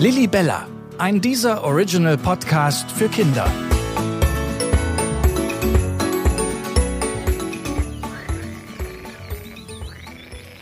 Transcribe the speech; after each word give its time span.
Lilly 0.00 0.26
Bella, 0.26 0.66
ein 0.96 1.20
dieser 1.20 1.62
Original 1.62 2.16
Podcast 2.16 2.90
für 2.90 3.10
Kinder. 3.10 3.44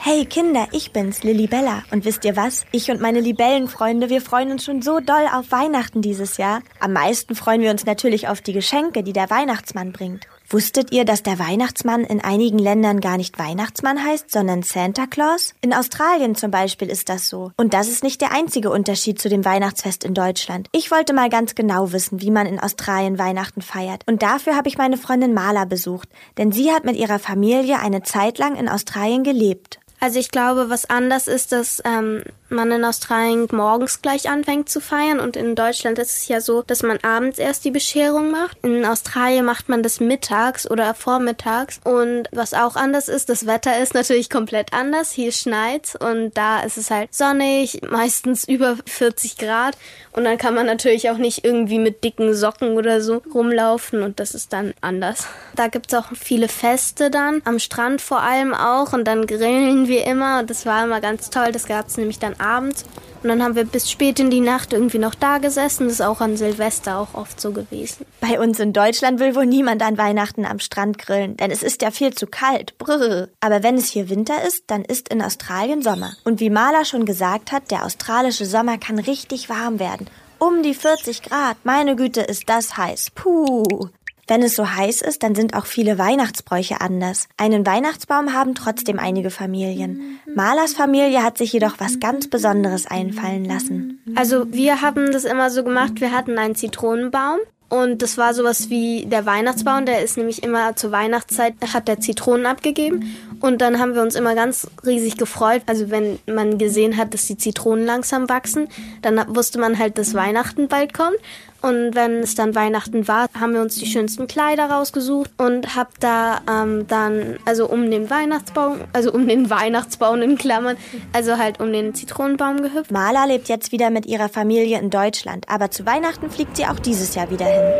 Hey 0.01 0.25
Kinder, 0.25 0.67
ich 0.73 0.91
bin's, 0.91 1.23
Lilly 1.23 1.47
Bella. 1.47 1.85
Und 1.93 2.05
wisst 2.05 2.25
ihr 2.25 2.35
was? 2.35 2.65
Ich 2.73 2.91
und 2.91 3.01
meine 3.01 3.21
Libellenfreunde, 3.21 4.11
wir 4.11 4.23
freuen 4.23 4.51
uns 4.51 4.65
schon 4.65 4.83
so 4.83 4.99
doll 4.99 5.29
auf 5.33 5.53
Weihnachten 5.53 6.03
dieses 6.03 6.37
Jahr. 6.37 6.63
Am 6.81 6.93
meisten 6.93 7.37
freuen 7.37 7.61
wir 7.61 7.71
uns 7.71 7.87
natürlich 7.87 8.27
auf 8.27 8.41
die 8.41 8.53
Geschenke, 8.53 9.05
die 9.05 9.13
der 9.13 9.31
Weihnachtsmann 9.31 9.93
bringt. 9.93 10.27
Wusstet 10.51 10.93
ihr, 10.93 11.05
dass 11.05 11.23
der 11.23 11.39
Weihnachtsmann 11.39 12.05
in 12.05 12.23
einigen 12.23 12.59
Ländern 12.59 13.01
gar 13.01 13.19
nicht 13.19 13.39
Weihnachtsmann 13.39 14.03
heißt, 14.03 14.31
sondern 14.31 14.63
Santa 14.63 15.07
Claus? 15.07 15.53
In 15.61 15.75
Australien 15.75 16.37
zum 16.37 16.51
Beispiel 16.51 16.89
ist 16.89 17.11
das 17.11 17.29
so. 17.29 17.53
Und 17.59 17.75
das 17.75 17.89
ist 17.89 18.03
nicht 18.03 18.23
der 18.23 18.33
einzige 18.33 18.71
Unterschied 18.71 19.21
zu 19.21 19.29
dem 19.29 19.45
Weihnachtsfest 19.45 20.05
in 20.05 20.15
Deutschland. 20.15 20.69
Ich 20.73 20.91
wollte 20.91 21.13
mal 21.13 21.29
ganz 21.29 21.55
genau 21.55 21.93
wissen, 21.93 22.23
wie 22.23 22.31
man 22.31 22.47
in 22.47 22.59
Australien 22.59 23.19
Weihnachten 23.19 23.61
feiert. 23.61 24.05
Und 24.07 24.23
dafür 24.23 24.57
habe 24.57 24.71
ich 24.71 24.79
meine 24.79 24.97
Freundin 24.97 25.35
Marla 25.35 25.67
besucht, 25.67 26.09
denn 26.39 26.51
sie 26.51 26.73
hat 26.73 26.85
mit 26.85 26.97
ihrer 26.97 27.19
Familie 27.19 27.81
eine 27.81 28.03
Zeit 28.03 28.39
lang 28.39 28.57
in 28.57 28.71
Australien 28.71 29.25
gelebt. 29.25 29.79
Also 30.01 30.19
ich 30.19 30.31
glaube, 30.31 30.71
was 30.71 30.89
anders 30.89 31.27
ist, 31.27 31.53
dass 31.53 31.83
ähm, 31.85 32.23
man 32.51 32.71
in 32.73 32.85
Australien 32.85 33.49
morgens 33.53 34.03
gleich 34.03 34.29
anfängt 34.29 34.69
zu 34.69 34.81
feiern 34.81 35.21
und 35.21 35.37
in 35.37 35.55
Deutschland 35.55 35.99
ist 35.99 36.17
es 36.17 36.29
ja 36.29 36.41
so, 36.41 36.63
dass 36.63 36.83
man 36.83 36.99
abends 36.99 37.39
erst 37.39 37.65
die 37.65 37.71
Bescherung 37.71 38.31
macht. 38.31 38.59
In 38.63 38.85
Australien 38.85 39.45
macht 39.45 39.69
man 39.69 39.83
das 39.83 40.01
mittags 40.01 40.71
oder 40.71 40.95
vormittags 40.95 41.81
und 41.85 42.29
was 42.33 42.55
auch 42.55 42.77
anders 42.77 43.09
ist, 43.09 43.29
das 43.29 43.47
Wetter 43.47 43.79
ist 43.81 43.95
natürlich 43.95 44.31
komplett 44.31 44.73
anders. 44.73 45.13
Hier 45.13 45.33
schneit's 45.33 45.97
und 45.97 46.37
da 46.37 46.61
ist 46.61 46.79
es 46.79 46.91
halt 46.91 47.15
sonnig, 47.15 47.81
meistens 47.89 48.47
über 48.47 48.77
40 48.87 49.37
Grad 49.37 49.77
und 50.13 50.25
dann 50.25 50.39
kann 50.39 50.55
man 50.55 50.67
natürlich 50.67 51.11
auch 51.11 51.19
nicht 51.19 51.45
irgendwie 51.45 51.79
mit 51.79 52.03
dicken 52.03 52.35
Socken 52.35 52.77
oder 52.77 53.01
so 53.01 53.23
rumlaufen 53.33 54.03
und 54.03 54.21
das 54.21 54.35
ist 54.35 54.53
dann 54.53 54.75
anders. 54.81 55.27
Da 55.55 55.69
gibt's 55.69 55.95
auch 55.95 56.07
viele 56.15 56.49
Feste 56.49 57.11
dann, 57.11 57.43
am 57.45 57.59
Strand 57.59 58.01
vor 58.01 58.21
allem 58.21 58.55
auch 58.55 58.93
und 58.93 59.05
dann 59.05 59.27
grillen 59.27 59.89
wir 59.89 60.07
immer 60.07 60.41
und 60.41 60.51
das 60.51 60.67
war 60.67 60.85
immer 60.85 61.01
ganz 61.01 61.31
toll. 61.31 61.53
Das 61.53 61.67
gab's 61.67 61.97
nämlich 61.97 62.19
dann 62.19 62.38
abends. 62.41 62.85
Und 63.23 63.31
dann 63.31 63.43
haben 63.43 63.57
wir 63.57 63.65
bis 63.65 63.91
spät 63.91 64.21
in 64.21 64.31
die 64.31 64.41
Nacht 64.41 64.73
irgendwie 64.73 64.99
noch 64.99 65.15
da 65.15 65.39
gesessen. 65.39 65.85
Das 65.85 65.95
ist 65.95 66.01
auch 66.01 66.21
an 66.21 66.37
Silvester 66.37 66.99
auch 66.99 67.15
oft 67.15 67.41
so 67.41 67.51
gewesen. 67.51 68.07
Bei 68.21 68.39
uns 68.39 68.61
in 68.61 68.73
Deutschland 68.73 69.19
will 69.19 69.35
wohl 69.35 69.47
niemand 69.47 69.83
an 69.83 69.99
Weihnachten 69.99 70.45
am 70.45 70.61
Strand 70.61 70.99
grillen, 70.99 71.37
denn 71.37 71.51
es 71.51 71.63
ist 71.63 71.83
ja 71.83 71.91
viel 71.91 72.15
zu 72.15 72.27
kalt. 72.27 72.79
Brrr. 72.79 73.29
Aber 73.41 73.63
wenn 73.63 73.77
es 73.77 73.89
hier 73.89 74.09
Winter 74.09 74.45
ist, 74.47 74.65
dann 74.69 74.85
ist 74.85 75.09
in 75.09 75.21
Australien 75.21 75.83
Sommer. 75.83 76.13
Und 76.25 76.39
wie 76.41 76.51
Maler 76.51 76.85
schon 76.85 77.05
gesagt 77.07 77.51
hat, 77.51 77.71
der 77.71 77.85
australische 77.85 78.47
Sommer 78.47 78.79
kann 78.79 78.99
richtig 78.99 79.49
warm 79.49 79.81
werden. 79.81 80.09
Um 80.39 80.63
die 80.63 80.75
40 80.75 81.23
Grad. 81.23 81.57
Meine 81.65 81.97
Güte, 81.97 82.21
ist 82.21 82.49
das 82.49 82.77
heiß. 82.77 83.11
Puh. 83.17 83.89
Wenn 84.29 84.43
es 84.43 84.55
so 84.55 84.69
heiß 84.71 85.01
ist, 85.03 85.23
dann 85.23 85.35
sind 85.35 85.55
auch 85.55 85.67
viele 85.67 85.99
Weihnachtsbräuche 85.99 86.81
anders. 86.81 87.29
Einen 87.39 87.67
Weihnachtsbaum 87.67 88.35
haben 88.35 88.55
trotzdem 88.55 88.99
einige 88.99 89.31
Familien. 89.31 90.21
Malers 90.35 90.75
Familie 90.75 91.23
hat 91.23 91.39
sich 91.39 91.53
jedoch 91.53 91.77
was 91.79 91.99
ganz 91.99 92.29
Besonderes 92.29 92.87
einfallen 92.87 93.47
lassen. 93.47 94.01
Also 94.15 94.53
wir 94.53 94.83
haben 94.83 95.13
das 95.13 95.25
immer 95.25 95.51
so 95.51 95.65
gemacht, 95.65 96.01
wir 96.01 96.13
hatten 96.13 96.39
einen 96.39 96.55
Zitronenbaum 96.55 97.39
und 97.71 98.01
das 98.01 98.17
war 98.17 98.33
sowas 98.33 98.71
wie 98.71 99.05
der 99.05 99.27
Weihnachtsbaum, 99.27 99.85
der 99.85 100.03
ist 100.03 100.17
nämlich 100.17 100.43
immer 100.43 100.75
zur 100.75 100.91
Weihnachtszeit, 100.91 101.55
hat 101.75 101.87
der 101.87 102.01
Zitronen 102.01 102.47
abgegeben. 102.47 103.15
Und 103.41 103.61
dann 103.61 103.79
haben 103.79 103.95
wir 103.95 104.03
uns 104.03 104.15
immer 104.15 104.35
ganz 104.35 104.67
riesig 104.87 105.19
gefreut. 105.19 105.63
Also 105.67 105.91
wenn 105.91 106.19
man 106.27 106.57
gesehen 106.57 106.97
hat, 106.97 107.13
dass 107.13 107.27
die 107.27 107.37
Zitronen 107.37 107.85
langsam 107.85 108.29
wachsen, 108.29 108.69
dann 109.03 109.23
wusste 109.35 109.59
man 109.59 109.79
halt, 109.79 109.99
dass 109.99 110.15
Weihnachten 110.15 110.69
bald 110.69 110.95
kommt. 110.95 111.17
Und 111.61 111.95
wenn 111.95 112.19
es 112.21 112.35
dann 112.35 112.55
Weihnachten 112.55 113.09
war, 113.09 113.29
haben 113.39 113.53
wir 113.53 113.61
uns 113.61 113.77
die 113.77 113.87
schönsten 113.87 114.29
Kleider 114.29 114.71
rausgesucht 114.71 115.31
und 115.39 115.75
hab 115.75 115.99
da 115.99 116.41
ähm, 116.49 116.87
dann, 116.87 117.39
also 117.45 117.69
um 117.69 117.91
den 117.91 118.11
Weihnachtsbaum, 118.11 118.81
also 118.93 119.13
um 119.13 119.27
den 119.27 119.51
Weihnachtsbaum 119.51 120.23
in 120.23 120.39
Klammern, 120.39 120.77
also 121.13 121.37
halt 121.37 121.61
um 121.61 121.73
den 121.73 121.95
Zitronenbaum 121.95 122.63
gehüpft. 122.63 122.93
Marla 122.93 123.25
lebt 123.25 123.49
jetzt 123.49 123.73
wieder 123.73 123.91
mit 123.91 124.07
ihrer 124.07 124.29
Familie 124.29 124.79
in 124.79 124.91
Deutschland, 124.91 125.47
aber 125.49 125.71
zu 125.71 125.85
Weihnachten 125.85 126.31
fliegt 126.31 126.57
sie 126.57 126.67
auch 126.67 126.79
dieses 126.79 127.15
Jahr 127.15 127.31
wieder 127.31 127.47
hin. 127.47 127.73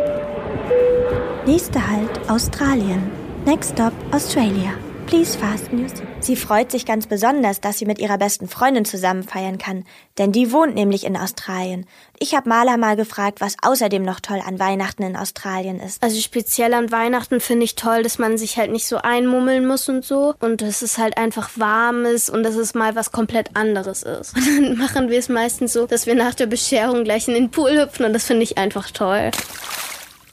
Nächster 1.45 1.87
Halt 1.89 2.29
Australien. 2.29 3.09
Next 3.45 3.71
stop 3.71 3.93
Australia. 4.11 4.73
Please 5.09 5.35
fasten 5.35 5.79
your 5.79 5.89
Sie 6.21 6.35
freut 6.35 6.71
sich 6.71 6.85
ganz 6.85 7.07
besonders, 7.07 7.61
dass 7.61 7.79
sie 7.79 7.85
mit 7.85 7.97
ihrer 7.97 8.19
besten 8.19 8.47
Freundin 8.47 8.85
zusammen 8.85 9.23
feiern 9.23 9.57
kann, 9.57 9.85
denn 10.19 10.31
die 10.31 10.51
wohnt 10.51 10.75
nämlich 10.75 11.03
in 11.03 11.17
Australien. 11.17 11.87
Ich 12.19 12.35
habe 12.35 12.47
Maler 12.47 12.77
mal 12.77 12.95
gefragt, 12.95 13.41
was 13.41 13.55
außerdem 13.59 14.03
noch 14.03 14.19
toll 14.19 14.39
an 14.45 14.59
Weihnachten 14.59 15.01
in 15.01 15.15
Australien 15.15 15.79
ist. 15.79 16.03
Also 16.03 16.21
speziell 16.21 16.75
an 16.75 16.91
Weihnachten 16.91 17.39
finde 17.39 17.63
ich 17.63 17.73
toll, 17.73 18.03
dass 18.03 18.19
man 18.19 18.37
sich 18.37 18.57
halt 18.57 18.71
nicht 18.71 18.85
so 18.85 18.97
einmummeln 18.97 19.65
muss 19.65 19.89
und 19.89 20.05
so 20.05 20.35
und 20.41 20.61
dass 20.61 20.83
es 20.83 20.99
halt 20.99 21.17
einfach 21.17 21.49
warm 21.55 22.05
ist 22.05 22.29
und 22.29 22.43
dass 22.43 22.55
es 22.55 22.75
mal 22.75 22.95
was 22.95 23.11
komplett 23.11 23.55
anderes 23.55 24.03
ist. 24.03 24.35
Und 24.59 24.61
dann 24.63 24.77
machen 24.77 25.09
wir 25.09 25.17
es 25.17 25.29
meistens 25.29 25.73
so, 25.73 25.87
dass 25.87 26.05
wir 26.05 26.13
nach 26.13 26.35
der 26.35 26.45
Bescherung 26.45 27.03
gleich 27.03 27.27
in 27.27 27.33
den 27.33 27.49
Pool 27.49 27.71
hüpfen 27.79 28.05
und 28.05 28.13
das 28.13 28.25
finde 28.25 28.43
ich 28.43 28.59
einfach 28.59 28.91
toll. 28.91 29.31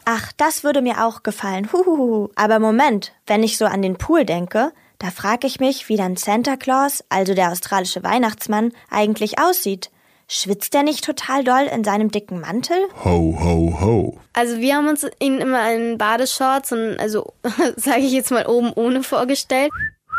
Ach, 0.09 0.31
das 0.37 0.63
würde 0.63 0.83
mir 0.83 1.05
auch 1.05 1.25
gefallen. 1.25 1.73
Huhuhu. 1.73 2.29
Aber 2.37 2.61
Moment, 2.61 3.13
wenn 3.27 3.43
ich 3.43 3.59
so 3.59 3.65
an 3.65 3.83
den 3.83 3.97
Pool 3.97 4.25
denke, 4.25 4.73
da 5.01 5.11
frage 5.11 5.49
ich 5.49 5.59
mich, 5.59 5.89
wie 5.89 5.97
dann 5.97 6.17
Santa 6.17 6.57
Claus, 6.57 7.03
also 7.09 7.35
der 7.35 7.51
australische 7.51 8.05
Weihnachtsmann, 8.05 8.73
eigentlich 8.89 9.41
aussieht. 9.41 9.91
Schwitzt 10.29 10.75
der 10.75 10.85
nicht 10.85 11.05
total 11.05 11.43
doll 11.43 11.69
in 11.73 11.83
seinem 11.83 12.13
dicken 12.13 12.41
Mantel? 12.41 12.77
Ho, 13.05 13.37
ho, 13.41 13.81
ho. 13.81 14.21
Also 14.33 14.59
wir 14.59 14.77
haben 14.77 14.87
uns 14.87 15.05
ihn 15.19 15.39
immer 15.39 15.73
in 15.73 15.99
Badeshorts 15.99 16.71
und 16.71 16.99
also 17.01 17.33
sage 17.77 18.03
ich 18.03 18.13
jetzt 18.13 18.31
mal 18.31 18.47
oben 18.47 18.73
ohne 18.75 19.03
vorgestellt. 19.03 19.73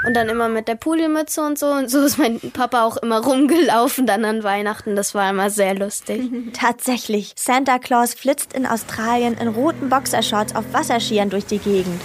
Und 0.07 0.13
dann 0.13 0.29
immer 0.29 0.47
mit 0.47 0.69
der 0.69 0.75
Pudelmütze 0.75 1.41
und 1.41 1.59
so. 1.59 1.66
Und 1.66 1.91
so 1.91 2.00
ist 2.00 2.18
mein 2.18 2.40
Papa 2.40 2.84
auch 2.84 2.95
immer 2.95 3.19
rumgelaufen 3.19 4.07
dann 4.07 4.23
an 4.23 4.41
Weihnachten. 4.41 4.95
Das 4.95 5.13
war 5.13 5.29
immer 5.29 5.50
sehr 5.50 5.75
lustig. 5.75 6.31
Tatsächlich. 6.53 7.34
Santa 7.35 7.78
Claus 7.78 8.13
flitzt 8.13 8.53
in 8.53 8.66
Australien 8.66 9.35
in 9.38 9.50
roten 9.50 9.90
Boxershorts 9.90 10.56
auf 10.56 10.63
Wasserskiern 10.72 11.29
durch 11.29 11.46
die 11.46 11.57
Gegend. 11.59 12.01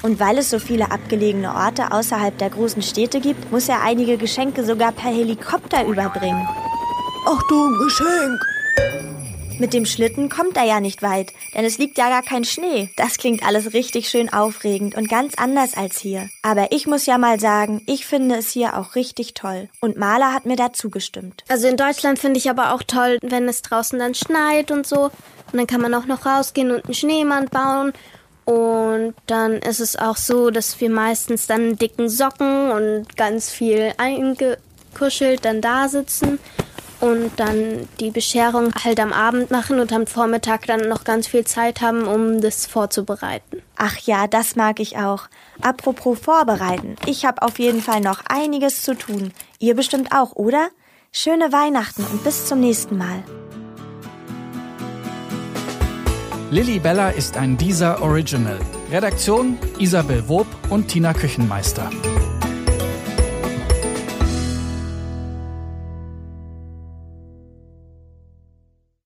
Und 0.00 0.18
weil 0.20 0.38
es 0.38 0.48
so 0.48 0.58
viele 0.58 0.90
abgelegene 0.90 1.54
Orte 1.54 1.92
außerhalb 1.92 2.38
der 2.38 2.48
großen 2.48 2.80
Städte 2.80 3.20
gibt, 3.20 3.52
muss 3.52 3.68
er 3.68 3.82
einige 3.82 4.16
Geschenke 4.16 4.64
sogar 4.64 4.92
per 4.92 5.10
Helikopter 5.10 5.84
überbringen. 5.84 6.48
Ach 7.28 7.42
du, 7.50 7.66
ein 7.66 7.78
Geschenk. 7.84 8.40
Mit 9.60 9.74
dem 9.74 9.84
Schlitten 9.84 10.30
kommt 10.30 10.56
er 10.56 10.64
ja 10.64 10.80
nicht 10.80 11.02
weit, 11.02 11.34
denn 11.54 11.66
es 11.66 11.76
liegt 11.76 11.98
ja 11.98 12.08
gar 12.08 12.22
kein 12.22 12.44
Schnee. 12.44 12.88
Das 12.96 13.18
klingt 13.18 13.46
alles 13.46 13.74
richtig 13.74 14.08
schön 14.08 14.32
aufregend 14.32 14.94
und 14.94 15.10
ganz 15.10 15.34
anders 15.34 15.76
als 15.76 15.98
hier. 15.98 16.30
Aber 16.40 16.72
ich 16.72 16.86
muss 16.86 17.04
ja 17.04 17.18
mal 17.18 17.38
sagen, 17.38 17.82
ich 17.84 18.06
finde 18.06 18.36
es 18.36 18.50
hier 18.50 18.78
auch 18.78 18.94
richtig 18.94 19.34
toll. 19.34 19.68
Und 19.82 19.98
Maler 19.98 20.32
hat 20.32 20.46
mir 20.46 20.56
dazu 20.56 20.88
gestimmt. 20.88 21.44
Also 21.48 21.68
in 21.68 21.76
Deutschland 21.76 22.18
finde 22.18 22.38
ich 22.38 22.48
aber 22.48 22.72
auch 22.72 22.82
toll, 22.82 23.18
wenn 23.20 23.50
es 23.50 23.60
draußen 23.60 23.98
dann 23.98 24.14
schneit 24.14 24.70
und 24.70 24.86
so. 24.86 25.10
Und 25.52 25.58
dann 25.58 25.66
kann 25.66 25.82
man 25.82 25.92
auch 25.92 26.06
noch 26.06 26.24
rausgehen 26.24 26.70
und 26.70 26.86
einen 26.86 26.94
Schneemann 26.94 27.50
bauen. 27.50 27.92
Und 28.46 29.12
dann 29.26 29.56
ist 29.56 29.80
es 29.80 29.94
auch 29.94 30.16
so, 30.16 30.48
dass 30.50 30.80
wir 30.80 30.88
meistens 30.88 31.46
dann 31.46 31.76
dicken 31.76 32.08
Socken 32.08 32.70
und 32.70 33.14
ganz 33.14 33.50
viel 33.50 33.92
eingekuschelt 33.98 35.44
dann 35.44 35.60
da 35.60 35.88
sitzen 35.88 36.38
und 37.00 37.30
dann 37.36 37.88
die 37.98 38.10
Bescherung 38.10 38.72
halt 38.84 39.00
am 39.00 39.12
Abend 39.12 39.50
machen 39.50 39.80
und 39.80 39.92
am 39.92 40.06
Vormittag 40.06 40.66
dann 40.66 40.88
noch 40.88 41.04
ganz 41.04 41.26
viel 41.26 41.44
Zeit 41.44 41.80
haben, 41.80 42.06
um 42.06 42.40
das 42.40 42.66
vorzubereiten. 42.66 43.62
Ach 43.76 43.96
ja, 43.98 44.26
das 44.26 44.56
mag 44.56 44.80
ich 44.80 44.98
auch. 44.98 45.28
Apropos 45.62 46.18
vorbereiten. 46.18 46.96
Ich 47.06 47.24
habe 47.24 47.42
auf 47.42 47.58
jeden 47.58 47.82
Fall 47.82 48.00
noch 48.00 48.22
einiges 48.28 48.82
zu 48.82 48.94
tun. 48.94 49.32
Ihr 49.58 49.74
bestimmt 49.74 50.12
auch, 50.12 50.36
oder? 50.36 50.68
Schöne 51.12 51.52
Weihnachten 51.52 52.04
und 52.04 52.22
bis 52.22 52.46
zum 52.46 52.60
nächsten 52.60 52.96
Mal. 52.96 53.24
Lilly 56.50 56.80
Bella 56.80 57.10
ist 57.10 57.36
ein 57.36 57.56
dieser 57.56 58.02
Original. 58.02 58.58
Redaktion 58.90 59.56
Isabel 59.78 60.28
Wob 60.28 60.46
und 60.68 60.88
Tina 60.88 61.12
Küchenmeister. 61.12 61.90